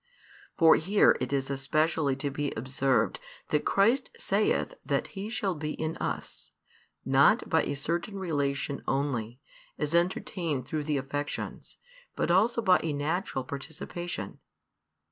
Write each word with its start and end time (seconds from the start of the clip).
For 0.57 0.77
here 0.77 1.15
it 1.21 1.31
is 1.31 1.51
especially 1.51 2.15
to 2.15 2.31
be 2.31 2.51
observed 2.57 3.19
that 3.49 3.65
Christ 3.65 4.09
saith 4.17 4.73
that 4.83 5.09
He 5.13 5.29
shall 5.29 5.53
be 5.53 5.73
in 5.73 5.95
us, 5.97 6.53
not 7.05 7.47
by 7.47 7.61
a 7.65 7.75
certain 7.75 8.17
relation 8.17 8.81
only, 8.87 9.39
as 9.77 9.93
entertained 9.93 10.65
through 10.65 10.85
the 10.85 10.97
affections, 10.97 11.77
but 12.15 12.31
also 12.31 12.63
by 12.63 12.79
a 12.81 12.93
natural 12.93 13.43
participation. 13.43 14.39